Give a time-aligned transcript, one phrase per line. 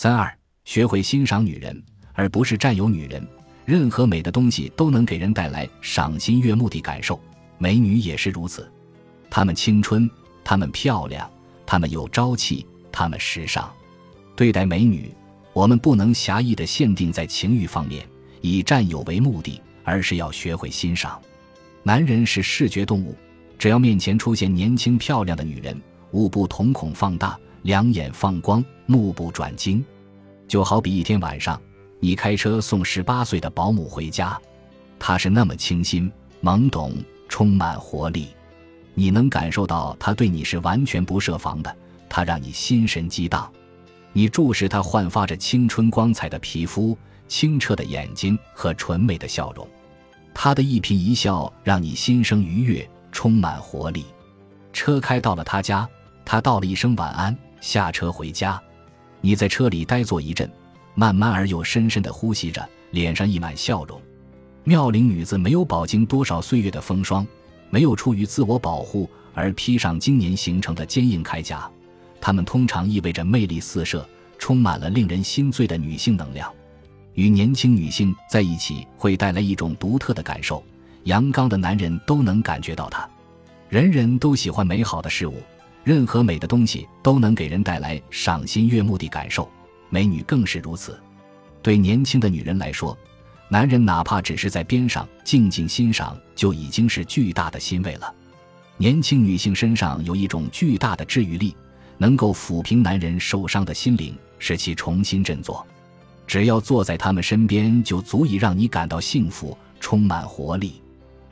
[0.00, 0.32] 三二，
[0.64, 1.82] 学会欣赏女人，
[2.12, 3.20] 而不是占有女人。
[3.64, 7.20] 任何美的东西都能给人带来赏心悦目的感受，
[7.58, 8.70] 美女也是如此。
[9.28, 10.08] 她们青春，
[10.44, 11.28] 她们漂亮，
[11.66, 13.68] 她们有朝气，她们时尚。
[14.36, 15.12] 对待美女，
[15.52, 18.06] 我们不能狭义的限定在情欲方面，
[18.40, 21.20] 以占有为目的，而是要学会欣赏。
[21.82, 23.16] 男人是视觉动物，
[23.58, 25.76] 只要面前出现年轻漂亮的女人，
[26.12, 29.84] 无不瞳孔放大，两眼放光，目不转睛。
[30.46, 31.60] 就好比一天晚上。
[32.00, 34.40] 你开车送十八岁的保姆回家，
[35.00, 36.08] 她是那么清新、
[36.40, 36.94] 懵懂、
[37.28, 38.28] 充满活力，
[38.94, 41.76] 你能感受到她对你是完全不设防的，
[42.08, 43.50] 她让你心神激荡。
[44.12, 46.96] 你注视她焕发着青春光彩的皮肤、
[47.26, 49.66] 清澈的眼睛和纯美的笑容，
[50.32, 54.04] 她的一颦一笑让你心生愉悦，充满活力。
[54.72, 55.88] 车开到了他家，
[56.24, 58.60] 他道了一声晚安，下车回家。
[59.20, 60.50] 你在车里呆坐一阵。
[60.94, 64.02] 慢慢而又深深的呼吸着，脸上溢满笑容。
[64.64, 67.24] 妙龄女子没有饱经多少岁月的风霜，
[67.70, 71.70] 没有出于自我保护而披上经年形成的坚硬铠甲，
[72.20, 74.04] 她们通常意味着魅力四射，
[74.40, 76.52] 充满了令人心醉的女性能量。
[77.14, 80.64] 与年轻女性在一起会带来一种独特的感受，
[81.04, 83.08] 阳刚的男人都能感觉到它。
[83.68, 85.34] 人人都喜欢美好的事物，
[85.88, 89.50] 任何美的东西都能给人带来赏心悦目的感受。
[89.88, 91.00] 美女更是如此，
[91.62, 92.94] 对年轻的女人来说，
[93.48, 98.14] 男人哪怕只是在边上静静欣赏，就已经是巨大的欣慰了。
[98.76, 101.56] 年轻女性身上有一种巨大的治愈力，
[101.96, 105.66] 能够抚平男人受伤的心灵，使其重新振作。
[106.26, 110.82] 只要坐在他们身边，就足以让你感到幸福，充满活力。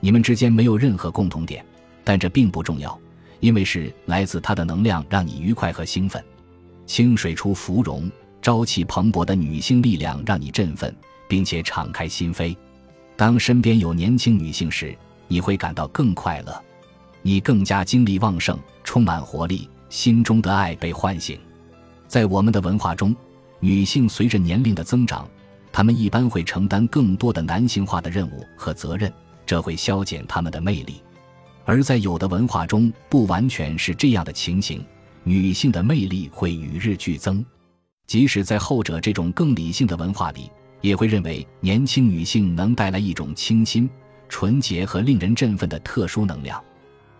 [0.00, 1.62] 你们之间没有任何共同点，
[2.02, 2.98] 但这并不重要，
[3.40, 6.22] 因为是来自她的能量让你愉快和兴奋。
[6.86, 8.10] 清水出芙蓉。
[8.40, 10.94] 朝气蓬勃的女性力量让你振奋，
[11.28, 12.56] 并且敞开心扉。
[13.16, 16.64] 当身边有年轻女性时，你会感到更快乐，
[17.20, 21.38] 你更加精力旺盛，充满活力，心中的爱被唤醒。
[22.06, 23.14] 在我们的文化中，
[23.58, 25.28] 女性随着年龄的增长，
[25.72, 29.12] 她们一般会承担更多的男性化的任务和责任，
[29.44, 31.02] 这会消减她们的魅力。
[31.68, 34.82] 而在有的文化中，不完全是这样的情形，
[35.22, 37.44] 女性的魅力会与日俱增。
[38.06, 43.86] 即使在后者这种更理性的文化里，也会认为年轻女性能带来一种清新、
[44.30, 46.58] 纯洁和令人振奋的特殊能量。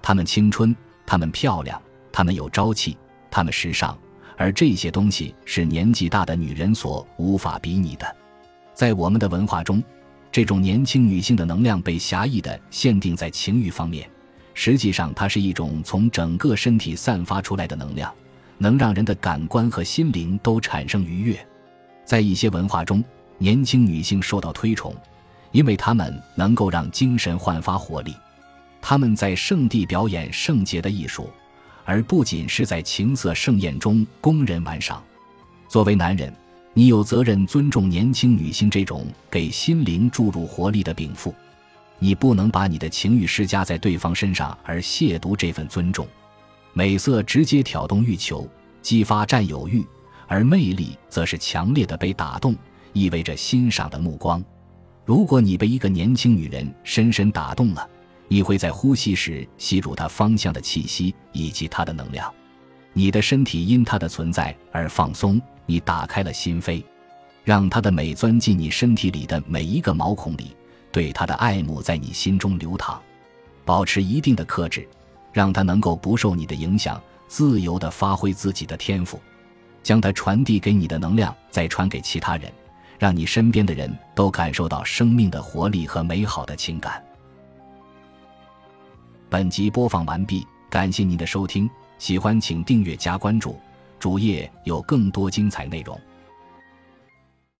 [0.00, 0.74] 她们青春，
[1.04, 2.96] 她们漂亮，她们有朝气，
[3.28, 3.98] 她们时尚，
[4.36, 8.16] 而这些东西是年纪大的女人所无法比拟的。
[8.74, 9.82] 在我们的文化中，
[10.30, 14.08] 这种年轻女性的能量被狭义的限定在情欲方面，
[14.58, 18.12] 实际上它是一种从整个身体散发出来的能量。
[18.58, 21.46] 能让人的感官和心灵都产生愉悦，
[22.06, 23.04] 在一些文化中，
[23.36, 24.94] 年轻女性受到推崇，
[25.52, 28.14] 因为她们能够让精神焕发活力。
[28.80, 31.28] 她们在圣地表演圣洁的艺术，
[31.84, 35.04] 而不仅是在情色盛宴中供人玩赏。
[35.68, 36.34] 作为男人，
[36.72, 41.34] 你有责任尊重年轻女性这种给心灵注入活力的禀赋，
[41.98, 46.06] 你不能把你的情欲施加在对方身上而亵渎这份尊重。
[46.72, 48.48] 美色直接挑动欲求，
[48.82, 49.84] 激发占有欲，
[50.26, 52.54] 而魅力则是强烈的被打动，
[52.92, 54.44] 意味着欣赏的目光。
[55.04, 57.88] 如果你被一个年轻女人深深打动了，
[58.28, 62.30] 你会在呼吸时吸入她芳香的气息以及她的能量，
[62.92, 66.82] 你的身体因她的存在而放松，你打开了心扉，
[67.44, 70.56] 让她的美钻进你身体里的每一个毛孔里，
[70.96, 72.98] 对他的爱慕在你心中流淌，
[73.66, 74.88] 保持一定的克制。
[75.30, 76.98] 让他能够不受你的影响，
[77.28, 79.20] 自由地发挥自己的天赋，
[79.82, 82.50] 将他传递给你的能量再传给其他人，
[82.98, 87.04] 让你身边的人都感受到生命的活力和美好的情感。
[89.28, 91.68] 本集播放完毕，感谢您的收听，
[91.98, 93.60] 喜欢请订阅加关注，
[93.98, 96.00] 主页有更多精彩内容。